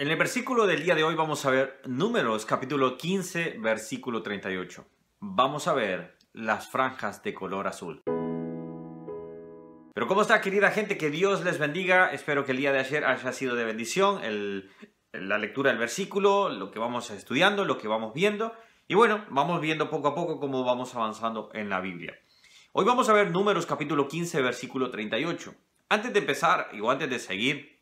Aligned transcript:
En 0.00 0.06
el 0.06 0.16
versículo 0.16 0.68
del 0.68 0.84
día 0.84 0.94
de 0.94 1.02
hoy 1.02 1.16
vamos 1.16 1.44
a 1.44 1.50
ver 1.50 1.80
Números 1.84 2.46
capítulo 2.46 2.96
15 2.96 3.56
versículo 3.58 4.22
38. 4.22 4.86
Vamos 5.18 5.66
a 5.66 5.74
ver 5.74 6.16
las 6.32 6.70
franjas 6.70 7.20
de 7.24 7.34
color 7.34 7.66
azul. 7.66 8.02
Pero 9.92 10.06
¿cómo 10.06 10.22
está 10.22 10.40
querida 10.40 10.70
gente? 10.70 10.96
Que 10.96 11.10
Dios 11.10 11.44
les 11.44 11.58
bendiga. 11.58 12.12
Espero 12.12 12.44
que 12.44 12.52
el 12.52 12.58
día 12.58 12.70
de 12.70 12.78
ayer 12.78 13.04
haya 13.04 13.32
sido 13.32 13.56
de 13.56 13.64
bendición. 13.64 14.20
la 15.10 15.36
lectura 15.36 15.70
del 15.70 15.80
versículo, 15.80 16.48
lo 16.48 16.70
que 16.70 16.78
vamos 16.78 17.10
estudiando, 17.10 17.64
lo 17.64 17.76
que 17.76 17.88
vamos 17.88 18.14
viendo. 18.14 18.52
Y 18.86 18.94
bueno, 18.94 19.24
vamos 19.30 19.60
viendo 19.60 19.90
poco 19.90 20.06
a 20.06 20.14
poco 20.14 20.38
cómo 20.38 20.62
vamos 20.62 20.94
avanzando 20.94 21.50
en 21.54 21.68
la 21.68 21.80
Biblia. 21.80 22.16
Hoy 22.70 22.84
vamos 22.84 23.08
a 23.08 23.14
ver 23.14 23.32
Números 23.32 23.66
capítulo 23.66 24.06
15 24.06 24.42
versículo 24.42 24.92
38. 24.92 25.56
Antes 25.88 26.12
de 26.12 26.20
empezar, 26.20 26.68
o 26.80 26.88
antes 26.88 27.10
de 27.10 27.18
seguir, 27.18 27.77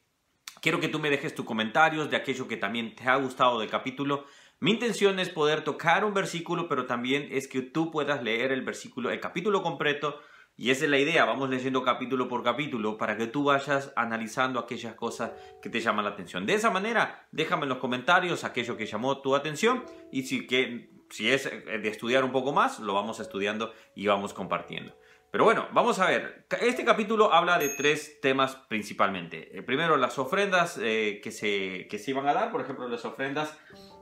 Quiero 0.60 0.80
que 0.80 0.88
tú 0.88 0.98
me 0.98 1.10
dejes 1.10 1.34
tus 1.34 1.44
comentarios 1.44 2.10
de 2.10 2.16
aquello 2.16 2.48
que 2.48 2.56
también 2.56 2.94
te 2.94 3.08
ha 3.08 3.16
gustado 3.16 3.60
del 3.60 3.70
capítulo. 3.70 4.24
Mi 4.58 4.70
intención 4.70 5.18
es 5.18 5.28
poder 5.28 5.62
tocar 5.62 6.04
un 6.04 6.14
versículo, 6.14 6.68
pero 6.68 6.86
también 6.86 7.28
es 7.30 7.46
que 7.46 7.60
tú 7.60 7.90
puedas 7.90 8.22
leer 8.22 8.52
el 8.52 8.62
versículo, 8.62 9.10
el 9.10 9.20
capítulo 9.20 9.62
completo. 9.62 10.18
Y 10.56 10.70
esa 10.70 10.84
es 10.84 10.90
la 10.90 10.98
idea, 10.98 11.26
vamos 11.26 11.50
leyendo 11.50 11.82
capítulo 11.82 12.28
por 12.28 12.42
capítulo 12.42 12.96
para 12.96 13.18
que 13.18 13.26
tú 13.26 13.44
vayas 13.44 13.92
analizando 13.94 14.58
aquellas 14.58 14.94
cosas 14.94 15.32
que 15.60 15.68
te 15.68 15.80
llaman 15.80 16.06
la 16.06 16.12
atención. 16.12 16.46
De 16.46 16.54
esa 16.54 16.70
manera, 16.70 17.28
déjame 17.30 17.64
en 17.64 17.68
los 17.68 17.78
comentarios 17.78 18.42
aquello 18.42 18.74
que 18.78 18.86
llamó 18.86 19.20
tu 19.20 19.36
atención 19.36 19.84
y 20.10 20.22
si, 20.22 20.46
que, 20.46 20.95
si 21.10 21.30
es 21.30 21.44
de 21.44 21.88
estudiar 21.88 22.24
un 22.24 22.32
poco 22.32 22.52
más, 22.52 22.80
lo 22.80 22.94
vamos 22.94 23.20
estudiando 23.20 23.72
y 23.94 24.06
vamos 24.06 24.34
compartiendo. 24.34 24.96
Pero 25.36 25.44
bueno, 25.44 25.68
vamos 25.72 25.98
a 25.98 26.06
ver. 26.06 26.46
Este 26.62 26.84
capítulo 26.84 27.32
habla 27.32 27.58
de 27.58 27.68
tres 27.68 28.20
temas 28.22 28.56
principalmente. 28.68 29.58
Eh, 29.58 29.62
primero, 29.62 29.96
las 29.96 30.18
ofrendas 30.18 30.78
eh, 30.80 31.20
que, 31.22 31.30
se, 31.30 31.88
que 31.90 31.98
se 31.98 32.12
iban 32.12 32.26
a 32.26 32.32
dar, 32.32 32.50
por 32.50 32.62
ejemplo, 32.62 32.88
las 32.88 33.04
ofrendas 33.04 33.54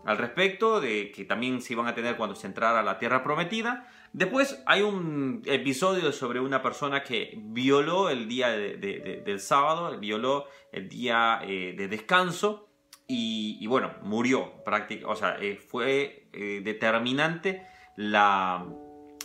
al 0.04 0.18
respecto, 0.18 0.80
de 0.80 1.10
que 1.10 1.24
también 1.24 1.60
se 1.60 1.72
iban 1.72 1.88
a 1.88 1.94
tener 1.94 2.16
cuando 2.16 2.36
se 2.36 2.46
entrara 2.46 2.80
a 2.80 2.82
la 2.84 2.98
tierra 2.98 3.24
prometida. 3.24 3.88
Después 4.12 4.62
hay 4.66 4.82
un 4.82 5.42
episodio 5.46 6.12
sobre 6.12 6.38
una 6.38 6.62
persona 6.62 7.02
que 7.02 7.34
violó 7.36 8.10
el 8.10 8.28
día 8.28 8.50
del 8.50 9.40
sábado, 9.40 9.98
violó 9.98 10.46
el 10.70 10.88
día 10.88 11.40
eh, 11.42 11.74
de 11.76 11.88
descanso 11.88 12.68
y, 13.06 13.66
bueno, 13.66 13.94
murió 14.02 14.64
prácticamente. 14.64 15.12
O 15.12 15.16
sea, 15.16 15.38
fue 15.68 16.28
determinante 16.32 17.66
la, 17.96 18.66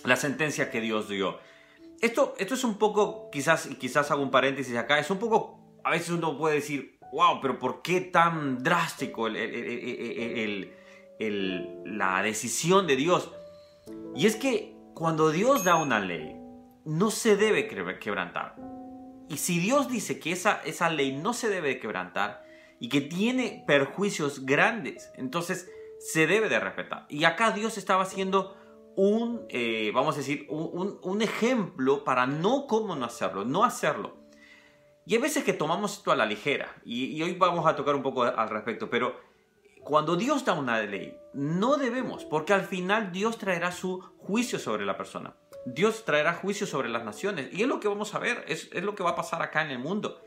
la 0.04 0.16
sentencia 0.16 0.70
que 0.70 0.82
Dios 0.82 1.10
dio 1.10 1.40
esto, 2.02 2.36
esto 2.38 2.54
es 2.54 2.64
un 2.64 2.78
poco, 2.78 3.30
quizás, 3.30 3.68
quizás 3.80 4.10
hago 4.12 4.22
un 4.24 4.32
paréntesis 4.32 4.76
acá, 4.78 5.00
es 5.00 5.10
un 5.10 5.20
poco, 5.20 5.60
a 5.84 5.92
veces 5.92 6.12
uno 6.12 6.38
puede 6.38 6.56
decir, 6.56 6.98
wow, 7.12 7.42
pero 7.42 7.60
¿por 7.60 7.82
qué 7.82 8.00
tan 8.02 8.64
drástico 8.64 9.28
la 9.28 9.42
decisión 12.24 12.88
de 12.88 12.96
Dios? 12.96 13.32
Y 14.16 14.28
es 14.28 14.38
que 14.38 14.76
cuando 14.94 15.32
Dios 15.32 15.66
da 15.66 15.76
una 15.76 16.00
ley, 16.00 16.38
no 16.86 17.12
se 17.12 17.36
debe 17.36 17.68
quebrantar. 17.68 18.56
Y 19.28 19.38
si 19.38 19.60
Dios 19.60 19.90
dice 19.90 20.20
que 20.20 20.32
esa, 20.32 20.62
esa 20.66 20.90
ley 20.90 21.16
no 21.16 21.34
se 21.34 21.50
debe 21.50 21.80
quebrantar 21.80 22.44
y 22.80 22.90
que 22.90 23.02
tiene 23.02 23.64
perjuicios 23.68 24.46
grandes, 24.46 25.12
entonces 25.16 25.70
se 26.00 26.28
debe 26.28 26.50
de 26.50 26.60
respetar. 26.60 27.06
Y 27.10 27.26
acá 27.26 27.52
Dios 27.52 27.78
estaba 27.78 28.04
haciendo 28.04 28.56
un, 28.96 29.46
eh, 29.50 29.92
vamos 29.94 30.16
a 30.16 30.20
decir, 30.20 30.48
un, 30.50 31.22
ejemplo 31.22 32.04
para 32.04 32.26
no 32.26 32.68
cómo 32.68 32.96
no 32.96 33.06
hacerlo, 33.06 33.46
no 33.46 33.64
hacerlo. 33.64 34.18
Y 35.06 35.16
hay 35.16 35.22
veces 35.22 35.44
que 35.44 35.54
tomamos 35.54 35.94
esto 35.94 36.12
a 36.12 36.16
la 36.16 36.26
ligera, 36.26 36.76
y, 36.86 37.22
hoy 37.22 37.34
vamos 37.34 37.66
a 37.66 37.76
tocar 37.76 37.96
un 37.96 38.04
poco 38.04 38.24
al 38.24 38.50
respecto, 38.50 38.90
pero 38.90 39.20
cuando 39.84 40.16
Dios 40.16 40.46
da 40.46 40.54
una 40.54 40.82
ley, 40.82 41.18
no 41.34 41.78
debemos, 41.78 42.26
porque 42.26 42.54
al 42.54 42.64
final 42.64 43.12
Dios 43.12 43.38
traerá 43.38 43.72
su 43.72 44.02
juicio 44.18 44.60
sobre 44.60 44.86
la 44.86 44.98
persona. 44.98 45.36
Dios 45.66 46.06
traerá 46.06 46.34
juicio 46.34 46.68
sobre 46.68 46.90
las 46.90 47.04
naciones, 47.04 47.50
y 47.52 47.64
es 47.64 47.68
lo 47.68 47.80
que 47.80 47.88
vamos 47.88 48.14
a 48.16 48.20
ver, 48.20 48.46
es, 48.48 48.70
es 48.72 48.84
lo 48.84 48.96
que 48.96 49.04
va 49.04 49.12
a 49.12 49.16
pasar 49.16 49.42
acá 49.42 49.64
en 49.64 49.72
el 49.72 49.80
mundo. 49.80 50.22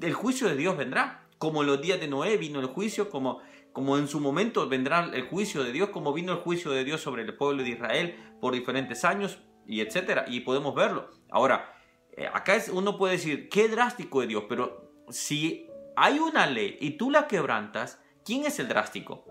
El 0.00 0.12
juicio 0.12 0.48
de 0.48 0.56
Dios 0.56 0.76
vendrá, 0.76 1.27
como 1.38 1.62
los 1.62 1.80
días 1.80 2.00
de 2.00 2.08
Noé 2.08 2.36
vino 2.36 2.60
el 2.60 2.66
juicio, 2.66 3.08
como 3.10 3.40
como 3.78 3.96
en 3.96 4.08
su 4.08 4.18
momento 4.18 4.68
vendrá 4.68 5.08
el 5.12 5.22
juicio 5.28 5.62
de 5.62 5.70
Dios, 5.70 5.90
como 5.90 6.12
vino 6.12 6.32
el 6.32 6.38
juicio 6.38 6.72
de 6.72 6.82
Dios 6.82 7.00
sobre 7.00 7.22
el 7.22 7.36
pueblo 7.36 7.62
de 7.62 7.70
Israel 7.70 8.16
por 8.40 8.52
diferentes 8.52 9.04
años 9.04 9.38
y 9.68 9.82
etcétera, 9.82 10.24
y 10.26 10.40
podemos 10.40 10.74
verlo. 10.74 11.10
Ahora, 11.30 11.76
eh, 12.12 12.28
acá 12.32 12.56
es, 12.56 12.70
uno 12.70 12.98
puede 12.98 13.12
decir, 13.14 13.48
qué 13.48 13.68
drástico 13.68 14.20
de 14.20 14.26
Dios, 14.26 14.44
pero 14.48 14.90
si 15.10 15.68
hay 15.94 16.18
una 16.18 16.46
ley 16.46 16.76
y 16.80 16.92
tú 16.92 17.10
la 17.10 17.28
quebrantas, 17.28 18.00
¿quién 18.24 18.46
es 18.46 18.58
el 18.58 18.66
drástico? 18.66 19.26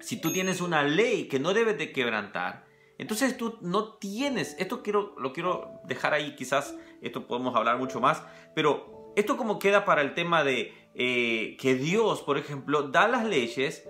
Si 0.00 0.20
tú 0.20 0.32
tienes 0.32 0.60
una 0.60 0.82
ley 0.82 1.28
que 1.28 1.38
no 1.38 1.54
debes 1.54 1.78
de 1.78 1.92
quebrantar, 1.92 2.64
entonces 2.98 3.36
tú 3.36 3.58
no 3.60 3.98
tienes, 3.98 4.56
esto 4.58 4.82
quiero, 4.82 5.14
lo 5.18 5.32
quiero 5.32 5.80
dejar 5.84 6.12
ahí, 6.12 6.34
quizás 6.34 6.76
esto 7.02 7.28
podemos 7.28 7.54
hablar 7.54 7.78
mucho 7.78 8.00
más, 8.00 8.24
pero 8.54 9.12
esto 9.16 9.36
como 9.36 9.58
queda 9.58 9.84
para 9.84 10.02
el 10.02 10.14
tema 10.14 10.42
de 10.42 10.85
eh, 10.96 11.56
que 11.60 11.74
Dios, 11.74 12.22
por 12.22 12.38
ejemplo, 12.38 12.88
da 12.88 13.06
las 13.06 13.24
leyes 13.24 13.86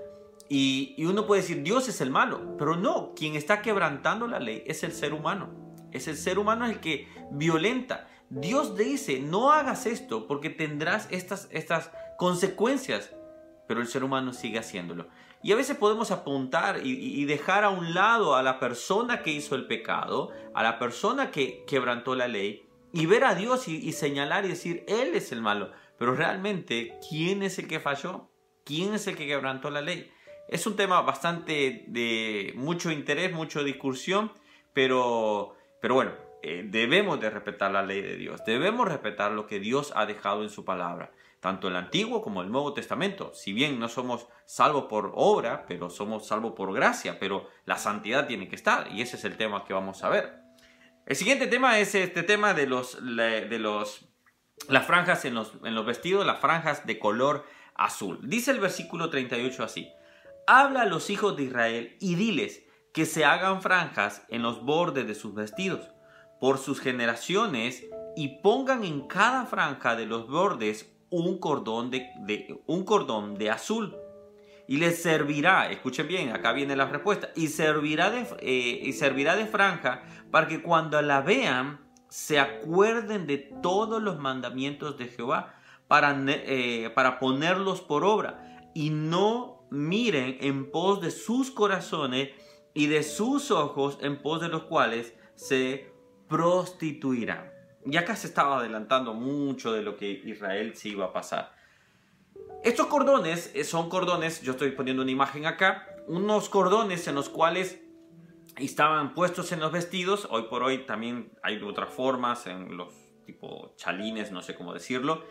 y, 0.48 1.04
uno 1.04 1.26
puede 1.26 1.42
decir 1.42 1.62
Dios 1.62 1.88
es 1.88 2.00
el 2.00 2.10
malo, 2.10 2.56
pero 2.58 2.76
no, 2.76 3.14
quien 3.14 3.36
está 3.36 3.62
quebrantando 3.62 4.26
la 4.26 4.40
ley 4.40 4.62
es 4.66 4.82
el 4.82 4.92
ser 4.92 5.12
humano. 5.12 5.50
Es 5.92 6.08
el 6.08 6.16
ser 6.16 6.38
humano 6.38 6.66
el 6.66 6.80
que 6.80 7.08
violenta. 7.30 8.08
Dios 8.28 8.76
dice, 8.76 9.20
no 9.20 9.52
hagas 9.52 9.86
esto 9.86 10.26
porque 10.26 10.50
tendrás 10.50 11.06
estas, 11.10 11.48
estas 11.52 11.90
consecuencias, 12.18 13.14
pero 13.68 13.80
el 13.80 13.86
ser 13.86 14.04
humano 14.04 14.32
sigue 14.32 14.58
haciéndolo. 14.58 15.06
Y 15.42 15.52
a 15.52 15.56
veces 15.56 15.76
podemos 15.76 16.10
apuntar 16.10 16.80
y, 16.84 17.24
dejar 17.24 17.62
a 17.62 17.70
un 17.70 17.94
lado 17.94 18.34
a 18.34 18.42
la 18.42 18.58
persona 18.58 19.22
que 19.22 19.30
hizo 19.30 19.54
el 19.54 19.66
pecado, 19.66 20.32
a 20.54 20.62
la 20.64 20.80
persona 20.80 21.30
que 21.30 21.64
quebrantó 21.68 22.16
la 22.16 22.26
ley, 22.26 22.65
y 22.96 23.04
ver 23.04 23.24
a 23.24 23.34
Dios 23.34 23.68
y 23.68 23.92
señalar 23.92 24.46
y 24.46 24.48
decir, 24.48 24.82
Él 24.88 25.14
es 25.14 25.30
el 25.30 25.42
malo. 25.42 25.70
Pero 25.98 26.14
realmente, 26.14 26.98
¿quién 27.06 27.42
es 27.42 27.58
el 27.58 27.68
que 27.68 27.78
falló? 27.78 28.30
¿Quién 28.64 28.94
es 28.94 29.06
el 29.06 29.16
que 29.16 29.26
quebrantó 29.26 29.70
la 29.70 29.82
ley? 29.82 30.10
Es 30.48 30.66
un 30.66 30.76
tema 30.76 31.02
bastante 31.02 31.84
de 31.88 32.54
mucho 32.56 32.90
interés, 32.90 33.34
mucha 33.34 33.62
discusión, 33.62 34.32
pero, 34.72 35.54
pero 35.82 35.94
bueno, 35.94 36.12
eh, 36.42 36.64
debemos 36.66 37.20
de 37.20 37.28
respetar 37.28 37.70
la 37.70 37.82
ley 37.82 38.00
de 38.00 38.16
Dios, 38.16 38.40
debemos 38.46 38.88
respetar 38.88 39.30
lo 39.30 39.46
que 39.46 39.60
Dios 39.60 39.92
ha 39.94 40.06
dejado 40.06 40.42
en 40.42 40.50
su 40.50 40.64
palabra, 40.64 41.12
tanto 41.40 41.68
el 41.68 41.76
Antiguo 41.76 42.22
como 42.22 42.40
el 42.40 42.50
Nuevo 42.50 42.72
Testamento. 42.72 43.34
Si 43.34 43.52
bien 43.52 43.78
no 43.78 43.90
somos 43.90 44.26
salvos 44.46 44.84
por 44.84 45.12
obra, 45.16 45.66
pero 45.68 45.90
somos 45.90 46.26
salvos 46.26 46.54
por 46.54 46.72
gracia, 46.72 47.18
pero 47.18 47.46
la 47.66 47.76
santidad 47.76 48.26
tiene 48.26 48.48
que 48.48 48.56
estar 48.56 48.90
y 48.90 49.02
ese 49.02 49.16
es 49.16 49.24
el 49.26 49.36
tema 49.36 49.66
que 49.66 49.74
vamos 49.74 50.02
a 50.02 50.08
ver. 50.08 50.45
El 51.06 51.14
siguiente 51.14 51.46
tema 51.46 51.78
es 51.78 51.94
este 51.94 52.24
tema 52.24 52.52
de 52.52 52.66
los, 52.66 52.98
de 53.00 53.58
los 53.58 54.06
las 54.68 54.86
franjas 54.86 55.24
en 55.24 55.34
los, 55.34 55.52
en 55.64 55.74
los 55.74 55.86
vestidos, 55.86 56.26
las 56.26 56.40
franjas 56.40 56.84
de 56.84 56.98
color 56.98 57.44
azul. 57.76 58.18
Dice 58.22 58.50
el 58.50 58.58
versículo 58.58 59.08
38 59.08 59.62
así. 59.62 59.88
Habla 60.48 60.82
a 60.82 60.86
los 60.86 61.10
hijos 61.10 61.36
de 61.36 61.44
Israel 61.44 61.96
y 62.00 62.16
diles 62.16 62.64
que 62.92 63.06
se 63.06 63.24
hagan 63.24 63.62
franjas 63.62 64.24
en 64.28 64.42
los 64.42 64.64
bordes 64.64 65.06
de 65.06 65.14
sus 65.14 65.34
vestidos 65.34 65.88
por 66.40 66.58
sus 66.58 66.80
generaciones 66.80 67.84
y 68.16 68.40
pongan 68.40 68.84
en 68.84 69.06
cada 69.06 69.46
franja 69.46 69.94
de 69.94 70.06
los 70.06 70.26
bordes 70.28 70.92
un 71.10 71.38
cordón 71.38 71.90
de, 71.90 72.08
un 72.66 72.84
cordón 72.84 73.34
de 73.36 73.50
azul 73.50 73.96
y 74.68 74.78
les 74.78 75.00
servirá, 75.02 75.70
escuchen 75.70 76.08
bien, 76.08 76.30
acá 76.30 76.52
viene 76.52 76.76
la 76.76 76.86
respuesta, 76.86 77.30
y 77.36 77.48
servirá 77.48 78.10
de, 78.10 78.26
eh, 78.40 78.80
y 78.82 78.92
servirá 78.92 79.36
de 79.36 79.46
franja 79.46 80.02
para 80.30 80.48
que 80.48 80.62
cuando 80.62 81.00
la 81.02 81.20
vean 81.20 81.80
se 82.08 82.38
acuerden 82.38 83.26
de 83.26 83.38
todos 83.38 84.02
los 84.02 84.18
mandamientos 84.18 84.96
de 84.98 85.08
Jehová 85.08 85.54
para, 85.88 86.16
eh, 86.28 86.90
para 86.94 87.18
ponerlos 87.18 87.80
por 87.80 88.04
obra 88.04 88.70
y 88.74 88.90
no 88.90 89.66
miren 89.70 90.38
en 90.40 90.70
pos 90.70 91.00
de 91.00 91.10
sus 91.10 91.50
corazones 91.50 92.30
y 92.74 92.86
de 92.86 93.02
sus 93.02 93.50
ojos 93.50 93.98
en 94.00 94.20
pos 94.20 94.40
de 94.40 94.48
los 94.48 94.64
cuales 94.64 95.14
se 95.34 95.92
prostituirán. 96.28 97.50
Y 97.84 97.96
acá 97.96 98.16
se 98.16 98.26
estaba 98.26 98.58
adelantando 98.58 99.14
mucho 99.14 99.72
de 99.72 99.82
lo 99.82 99.96
que 99.96 100.10
Israel 100.10 100.74
se 100.76 100.88
iba 100.90 101.06
a 101.06 101.12
pasar. 101.12 101.55
Estos 102.64 102.86
cordones 102.86 103.50
eh, 103.54 103.64
son 103.64 103.88
cordones, 103.88 104.42
yo 104.42 104.52
estoy 104.52 104.72
poniendo 104.72 105.02
una 105.02 105.12
imagen 105.12 105.46
acá, 105.46 105.86
unos 106.08 106.48
cordones 106.48 107.06
en 107.06 107.14
los 107.14 107.28
cuales 107.28 107.80
estaban 108.56 109.14
puestos 109.14 109.52
en 109.52 109.60
los 109.60 109.72
vestidos. 109.72 110.26
Hoy 110.30 110.44
por 110.50 110.62
hoy 110.62 110.86
también 110.86 111.32
hay 111.42 111.60
otras 111.62 111.90
formas, 111.92 112.46
en 112.46 112.76
los 112.76 112.92
tipo 113.24 113.74
chalines, 113.76 114.32
no 114.32 114.42
sé 114.42 114.54
cómo 114.54 114.72
decirlo. 114.72 115.24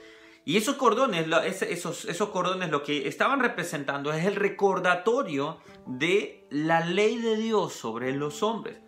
Y 0.47 0.57
esos 0.57 0.75
cordones, 0.75 1.25
esos, 1.43 2.05
esos 2.05 2.29
cordones 2.29 2.69
lo 2.69 2.83
que 2.83 3.07
estaban 3.07 3.39
representando 3.39 4.13
es 4.13 4.25
el 4.25 4.35
recordatorio 4.35 5.57
de 5.87 6.45
la 6.51 6.85
ley 6.85 7.17
de 7.17 7.35
Dios 7.35 7.73
sobre 7.73 8.13
los 8.13 8.43
hombres. 8.43 8.79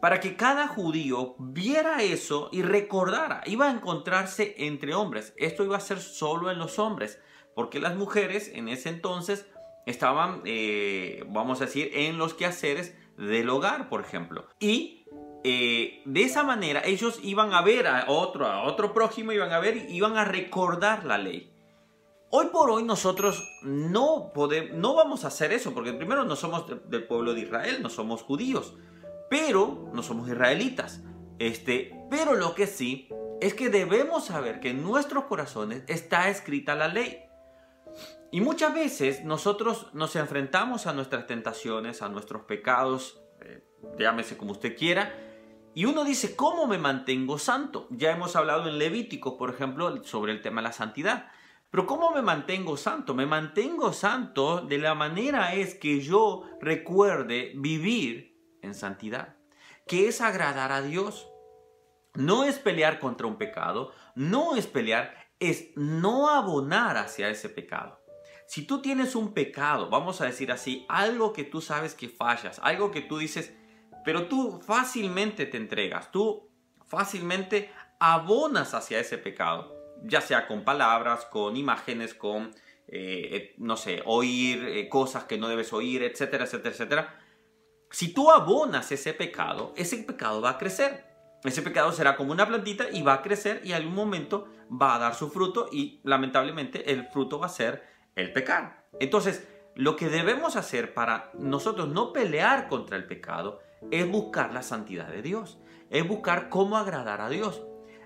Para 0.00 0.20
que 0.20 0.36
cada 0.36 0.68
judío 0.68 1.34
viera 1.38 2.02
eso 2.02 2.48
y 2.52 2.62
recordara, 2.62 3.42
iba 3.46 3.66
a 3.66 3.72
encontrarse 3.72 4.54
entre 4.58 4.94
hombres. 4.94 5.34
Esto 5.36 5.64
iba 5.64 5.76
a 5.76 5.80
ser 5.80 5.98
solo 5.98 6.50
en 6.50 6.58
los 6.58 6.78
hombres. 6.78 7.18
Porque 7.54 7.80
las 7.80 7.96
mujeres 7.96 8.50
en 8.54 8.68
ese 8.68 8.88
entonces 8.88 9.46
estaban, 9.86 10.42
eh, 10.44 11.24
vamos 11.28 11.60
a 11.60 11.66
decir, 11.66 11.90
en 11.94 12.18
los 12.18 12.34
quehaceres 12.34 12.94
del 13.16 13.48
hogar, 13.50 13.88
por 13.88 14.00
ejemplo. 14.00 14.46
Y 14.58 15.04
eh, 15.44 16.02
de 16.06 16.22
esa 16.22 16.42
manera 16.42 16.82
ellos 16.84 17.20
iban 17.22 17.52
a 17.52 17.62
ver 17.62 17.86
a 17.86 18.06
otro, 18.08 18.46
a 18.46 18.62
otro 18.62 18.94
prójimo, 18.94 19.32
iban 19.32 19.52
a 19.52 19.58
ver, 19.58 19.90
iban 19.90 20.16
a 20.16 20.24
recordar 20.24 21.04
la 21.04 21.18
ley. 21.18 21.50
Hoy 22.30 22.46
por 22.46 22.70
hoy 22.70 22.82
nosotros 22.82 23.48
no, 23.62 24.32
podemos, 24.34 24.76
no 24.76 24.94
vamos 24.94 25.24
a 25.24 25.28
hacer 25.28 25.52
eso, 25.52 25.72
porque 25.72 25.92
primero 25.92 26.24
no 26.24 26.34
somos 26.34 26.64
del 26.88 27.06
pueblo 27.06 27.32
de 27.32 27.42
Israel, 27.42 27.80
no 27.80 27.90
somos 27.90 28.22
judíos, 28.22 28.74
pero 29.30 29.90
no 29.92 30.02
somos 30.02 30.28
israelitas. 30.28 31.02
Este, 31.38 31.92
pero 32.10 32.34
lo 32.34 32.54
que 32.54 32.66
sí 32.66 33.08
es 33.40 33.54
que 33.54 33.68
debemos 33.68 34.24
saber 34.24 34.60
que 34.60 34.70
en 34.70 34.82
nuestros 34.82 35.24
corazones 35.24 35.84
está 35.86 36.28
escrita 36.28 36.74
la 36.74 36.88
ley. 36.88 37.24
Y 38.30 38.40
muchas 38.40 38.74
veces 38.74 39.24
nosotros 39.24 39.88
nos 39.92 40.16
enfrentamos 40.16 40.86
a 40.86 40.92
nuestras 40.92 41.26
tentaciones, 41.26 42.02
a 42.02 42.08
nuestros 42.08 42.42
pecados, 42.44 43.22
eh, 43.40 43.64
llámese 43.98 44.36
como 44.36 44.52
usted 44.52 44.76
quiera, 44.76 45.14
y 45.74 45.86
uno 45.86 46.04
dice, 46.04 46.36
¿cómo 46.36 46.66
me 46.66 46.78
mantengo 46.78 47.38
santo? 47.38 47.88
Ya 47.90 48.12
hemos 48.12 48.36
hablado 48.36 48.68
en 48.68 48.78
Levítico, 48.78 49.36
por 49.36 49.50
ejemplo, 49.50 50.04
sobre 50.04 50.32
el 50.32 50.40
tema 50.40 50.60
de 50.60 50.68
la 50.68 50.72
santidad. 50.72 51.32
Pero 51.70 51.86
¿cómo 51.86 52.12
me 52.12 52.22
mantengo 52.22 52.76
santo? 52.76 53.14
Me 53.14 53.26
mantengo 53.26 53.92
santo 53.92 54.60
de 54.60 54.78
la 54.78 54.94
manera 54.94 55.54
es 55.54 55.74
que 55.74 56.00
yo 56.00 56.44
recuerde 56.60 57.52
vivir 57.56 58.58
en 58.62 58.74
santidad, 58.74 59.36
que 59.88 60.06
es 60.06 60.20
agradar 60.20 60.70
a 60.70 60.82
Dios. 60.82 61.28
No 62.14 62.44
es 62.44 62.60
pelear 62.60 63.00
contra 63.00 63.26
un 63.26 63.38
pecado, 63.38 63.90
no 64.14 64.54
es 64.54 64.68
pelear, 64.68 65.23
es 65.40 65.70
no 65.76 66.30
abonar 66.30 66.96
hacia 66.96 67.28
ese 67.28 67.48
pecado. 67.48 68.00
Si 68.46 68.66
tú 68.66 68.82
tienes 68.82 69.14
un 69.14 69.32
pecado, 69.32 69.88
vamos 69.88 70.20
a 70.20 70.26
decir 70.26 70.52
así, 70.52 70.84
algo 70.88 71.32
que 71.32 71.44
tú 71.44 71.60
sabes 71.60 71.94
que 71.94 72.08
fallas, 72.08 72.60
algo 72.62 72.90
que 72.90 73.00
tú 73.00 73.18
dices, 73.18 73.54
pero 74.04 74.28
tú 74.28 74.60
fácilmente 74.60 75.46
te 75.46 75.56
entregas, 75.56 76.10
tú 76.12 76.50
fácilmente 76.86 77.72
abonas 77.98 78.74
hacia 78.74 79.00
ese 79.00 79.16
pecado 79.16 79.74
ya 80.04 80.20
sea 80.20 80.46
con 80.46 80.64
palabras, 80.64 81.24
con 81.24 81.56
imágenes, 81.56 82.14
con, 82.14 82.54
eh, 82.88 83.28
eh, 83.32 83.54
no 83.58 83.76
sé, 83.76 84.02
oír 84.04 84.64
eh, 84.64 84.88
cosas 84.88 85.24
que 85.24 85.38
no 85.38 85.48
debes 85.48 85.72
oír, 85.72 86.02
etcétera, 86.02 86.44
etcétera, 86.44 86.74
etcétera. 86.74 87.20
Si 87.90 88.12
tú 88.12 88.30
abonas 88.30 88.90
ese 88.92 89.14
pecado, 89.14 89.72
ese 89.76 89.98
pecado 89.98 90.40
va 90.40 90.50
a 90.50 90.58
crecer. 90.58 91.13
Ese 91.44 91.60
pecado 91.60 91.92
será 91.92 92.16
como 92.16 92.32
una 92.32 92.48
plantita 92.48 92.86
y 92.90 93.02
va 93.02 93.14
a 93.14 93.22
crecer 93.22 93.60
y 93.64 93.70
en 93.70 93.76
algún 93.76 93.94
momento 93.94 94.48
va 94.70 94.94
a 94.94 94.98
dar 94.98 95.14
su 95.14 95.28
fruto 95.30 95.68
y 95.70 96.00
lamentablemente 96.02 96.90
el 96.90 97.06
fruto 97.08 97.38
va 97.38 97.46
a 97.46 97.50
ser 97.50 97.84
el 98.16 98.32
pecar. 98.32 98.86
Entonces, 98.98 99.46
lo 99.76 99.94
que 99.96 100.08
debemos 100.08 100.56
hacer 100.56 100.94
para 100.94 101.30
nosotros 101.34 101.88
no 101.88 102.12
pelear 102.12 102.68
contra 102.68 102.96
el 102.96 103.06
pecado 103.06 103.60
es 103.90 104.10
buscar 104.10 104.54
la 104.54 104.62
santidad 104.62 105.08
de 105.08 105.20
Dios, 105.20 105.58
es 105.90 106.08
buscar 106.08 106.48
cómo 106.48 106.78
agradar 106.78 107.20
a 107.20 107.28
Dios. 107.28 107.62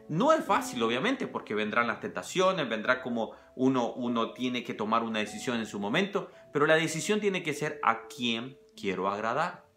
No 0.08 0.32
es 0.32 0.44
fácil, 0.44 0.82
obviamente, 0.82 1.26
porque 1.26 1.54
vendrán 1.54 1.86
las 1.86 2.00
tentaciones, 2.00 2.68
vendrá 2.68 3.02
como 3.02 3.32
uno, 3.54 3.92
uno 3.92 4.32
tiene 4.32 4.64
que 4.64 4.74
tomar 4.74 5.02
una 5.04 5.18
decisión 5.20 5.58
en 5.58 5.66
su 5.66 5.78
momento, 5.78 6.30
pero 6.52 6.66
la 6.66 6.76
decisión 6.76 7.20
tiene 7.20 7.42
que 7.42 7.52
ser 7.52 7.78
a 7.82 8.08
quién 8.08 8.58
quiero 8.74 9.08
agradar. 9.08 9.67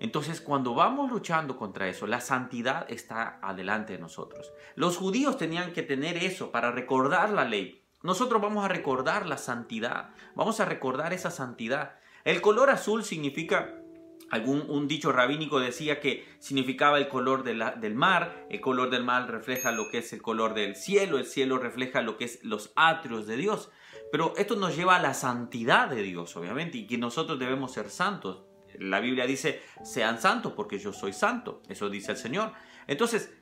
Entonces, 0.00 0.40
cuando 0.40 0.74
vamos 0.74 1.10
luchando 1.10 1.56
contra 1.56 1.88
eso, 1.88 2.06
la 2.06 2.20
santidad 2.20 2.90
está 2.90 3.38
adelante 3.42 3.94
de 3.94 3.98
nosotros. 3.98 4.52
Los 4.74 4.96
judíos 4.96 5.38
tenían 5.38 5.72
que 5.72 5.82
tener 5.82 6.16
eso 6.16 6.50
para 6.50 6.70
recordar 6.70 7.30
la 7.30 7.44
ley. 7.44 7.82
Nosotros 8.02 8.40
vamos 8.40 8.64
a 8.64 8.68
recordar 8.68 9.26
la 9.26 9.38
santidad, 9.38 10.10
vamos 10.34 10.60
a 10.60 10.64
recordar 10.64 11.12
esa 11.12 11.30
santidad. 11.30 11.98
El 12.24 12.40
color 12.40 12.70
azul 12.70 13.04
significa 13.04 13.74
Algún 14.28 14.64
un 14.68 14.88
dicho 14.88 15.12
rabínico 15.12 15.60
decía 15.60 16.00
que 16.00 16.26
significaba 16.40 16.98
el 16.98 17.08
color 17.08 17.44
del 17.44 17.94
mar, 17.94 18.46
el 18.50 18.60
color 18.60 18.90
del 18.90 19.04
mar 19.04 19.30
refleja 19.30 19.70
lo 19.70 19.88
que 19.88 19.98
es 19.98 20.12
el 20.12 20.20
color 20.20 20.54
del 20.54 20.74
cielo, 20.74 21.18
el 21.18 21.26
cielo 21.26 21.58
refleja 21.58 22.02
lo 22.02 22.16
que 22.16 22.24
es 22.24 22.42
los 22.42 22.72
atrios 22.74 23.28
de 23.28 23.36
Dios. 23.36 23.70
Pero 24.10 24.34
esto 24.36 24.56
nos 24.56 24.76
lleva 24.76 24.96
a 24.96 25.02
la 25.02 25.14
santidad 25.14 25.88
de 25.88 26.02
Dios, 26.02 26.36
obviamente, 26.36 26.78
y 26.78 26.86
que 26.88 26.98
nosotros 26.98 27.38
debemos 27.38 27.72
ser 27.72 27.88
santos. 27.88 28.42
La 28.80 29.00
Biblia 29.00 29.26
dice, 29.26 29.62
sean 29.82 30.20
santos 30.20 30.52
porque 30.54 30.78
yo 30.78 30.92
soy 30.92 31.12
santo, 31.12 31.62
eso 31.68 31.88
dice 31.88 32.12
el 32.12 32.18
Señor. 32.18 32.52
Entonces, 32.86 33.32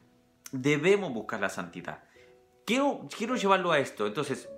debemos 0.52 1.12
buscar 1.12 1.40
la 1.40 1.48
santidad. 1.48 2.04
Quiero, 2.64 3.08
quiero 3.16 3.36
llevarlo 3.36 3.72
a 3.72 3.78
esto. 3.78 4.06
Entonces, 4.06 4.48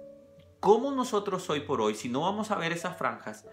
¿cómo 0.60 0.92
nosotros 0.92 1.48
hoy 1.50 1.60
por 1.60 1.80
hoy, 1.80 1.94
si 1.94 2.08
no 2.08 2.22
vamos 2.22 2.50
a 2.50 2.56
ver 2.56 2.72
esas 2.72 2.96
franjas, 2.96 3.46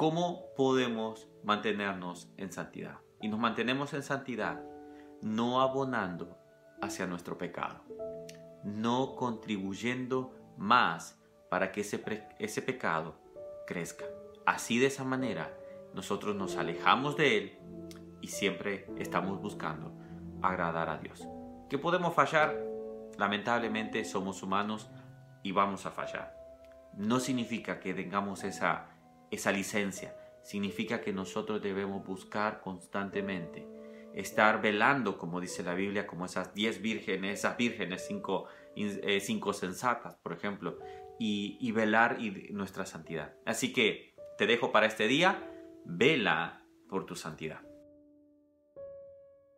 cómo 0.00 0.54
podemos 0.56 1.28
mantenernos 1.44 2.30
en 2.38 2.52
santidad. 2.52 2.98
Y 3.20 3.28
nos 3.28 3.38
mantenemos 3.38 3.92
en 3.92 4.02
santidad 4.02 4.62
no 5.20 5.60
abonando 5.60 6.38
hacia 6.80 7.06
nuestro 7.06 7.36
pecado, 7.36 7.84
no 8.64 9.14
contribuyendo 9.14 10.34
más 10.56 11.18
para 11.50 11.70
que 11.70 11.82
ese, 11.82 12.02
ese 12.38 12.62
pecado 12.62 13.20
crezca. 13.66 14.06
Así 14.46 14.78
de 14.78 14.86
esa 14.86 15.04
manera 15.04 15.54
nosotros 15.94 16.36
nos 16.36 16.56
alejamos 16.56 17.16
de 17.16 17.38
él 17.38 17.58
y 18.20 18.28
siempre 18.28 18.86
estamos 18.98 19.40
buscando 19.40 19.92
agradar 20.42 20.88
a 20.88 20.98
Dios. 20.98 21.26
¿Qué 21.68 21.78
podemos 21.78 22.14
fallar? 22.14 22.56
Lamentablemente 23.18 24.04
somos 24.04 24.42
humanos 24.42 24.90
y 25.42 25.52
vamos 25.52 25.86
a 25.86 25.90
fallar. 25.90 26.36
No 26.96 27.20
significa 27.20 27.80
que 27.80 27.94
tengamos 27.94 28.44
esa, 28.44 28.88
esa 29.30 29.52
licencia 29.52 30.14
significa 30.42 31.00
que 31.00 31.12
nosotros 31.12 31.62
debemos 31.62 32.04
buscar 32.04 32.60
constantemente, 32.60 33.66
estar 34.14 34.60
velando, 34.60 35.18
como 35.18 35.40
dice 35.40 35.62
la 35.62 35.74
Biblia, 35.74 36.06
como 36.06 36.26
esas 36.26 36.54
diez 36.54 36.80
vírgenes, 36.80 37.40
esas 37.40 37.56
vírgenes, 37.56 38.04
cinco, 38.06 38.46
eh, 38.74 39.20
cinco 39.20 39.52
sensatas, 39.52 40.16
por 40.16 40.32
ejemplo, 40.32 40.78
y, 41.18 41.70
velar 41.72 42.16
y 42.18 42.52
nuestra 42.52 42.86
santidad. 42.86 43.34
Así 43.44 43.72
que 43.72 44.14
te 44.38 44.46
dejo 44.46 44.72
para 44.72 44.86
este 44.86 45.06
día, 45.06 45.49
vela 45.84 46.64
por 46.88 47.06
tu 47.06 47.14
santidad. 47.16 47.60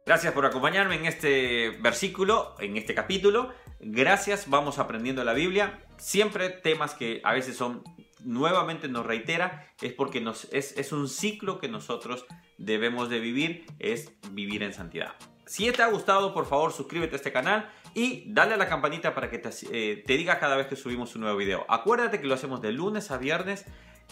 Gracias 0.05 0.33
por 0.33 0.45
acompañarme 0.45 0.97
en 0.97 1.07
este 1.07 1.71
versículo, 1.81 2.57
en 2.59 2.77
este 2.77 2.95
capítulo. 2.95 3.53
Gracias, 3.79 4.51
vamos 4.51 4.79
aprendiendo 4.79 5.23
la 5.23 5.33
Biblia. 5.33 5.81
Siempre 5.97 6.51
temas 6.51 6.95
que 6.95 7.21
a 7.23 7.33
veces 7.33 7.57
son 7.57 7.85
nuevamente 8.25 8.89
nos 8.89 9.07
reitera, 9.07 9.69
es 9.81 9.93
porque 9.93 10.25
es, 10.51 10.93
un 10.93 11.09
ciclo 11.09 11.59
que 11.59 11.69
nosotros 11.69 12.27
debemos 12.59 13.11
de 13.11 13.21
vivir, 13.21 13.65
es 13.79 14.13
vivir 14.31 14.63
en 14.63 14.73
santidad. 14.73 15.15
Si 15.47 15.71
te 15.71 15.83
ha 15.83 15.89
gustado, 15.89 16.33
por 16.33 16.47
favor, 16.47 16.73
suscríbete 16.73 17.15
a 17.15 17.17
este 17.17 17.33
canal 17.33 17.71
y 17.95 18.33
dale 18.33 18.55
a 18.55 18.57
la 18.57 18.69
campanita 18.69 19.15
para 19.15 19.31
que 19.31 19.39
te, 19.39 19.51
eh, 19.71 20.03
te, 20.07 20.17
diga 20.17 20.39
cada 20.39 20.57
vez 20.57 20.67
que 20.67 20.77
subimos 20.77 21.15
un 21.15 21.23
nuevo 21.23 21.37
video. 21.37 21.67
Acuérdate 21.69 22.21
que 22.21 22.27
lo 22.27 22.35
hacemos 22.35 22.61
de 22.63 22.73
lunes 22.73 23.11
a 23.11 23.19
viernes. 23.19 23.67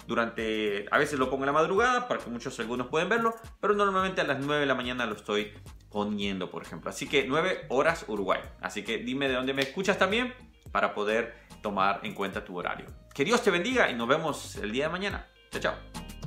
Durante, 0.06 0.86
a 0.90 0.98
veces 0.98 1.18
lo 1.18 1.30
pongo 1.30 1.44
en 1.44 1.46
la 1.46 1.52
madrugada 1.52 2.08
para 2.08 2.20
que 2.20 2.30
muchos 2.30 2.58
algunos 2.60 2.88
pueden 2.88 3.08
verlo, 3.08 3.34
pero 3.60 3.74
normalmente 3.74 4.20
a 4.20 4.24
las 4.24 4.40
9 4.40 4.60
de 4.60 4.66
la 4.66 4.74
mañana 4.74 5.06
lo 5.06 5.14
estoy 5.14 5.52
poniendo, 5.90 6.50
por 6.50 6.62
ejemplo. 6.62 6.90
Así 6.90 7.08
que 7.08 7.26
9 7.26 7.66
horas 7.68 8.04
Uruguay. 8.08 8.40
Así 8.60 8.82
que 8.82 8.98
dime 8.98 9.28
de 9.28 9.34
dónde 9.34 9.54
me 9.54 9.62
escuchas 9.62 9.98
también 9.98 10.34
para 10.72 10.94
poder 10.94 11.34
tomar 11.62 12.00
en 12.02 12.14
cuenta 12.14 12.44
tu 12.44 12.56
horario. 12.56 12.86
Que 13.14 13.24
Dios 13.24 13.42
te 13.42 13.50
bendiga 13.50 13.90
y 13.90 13.94
nos 13.94 14.08
vemos 14.08 14.56
el 14.56 14.72
día 14.72 14.86
de 14.86 14.92
mañana. 14.92 15.28
Chao, 15.50 15.60
chao. 15.60 16.19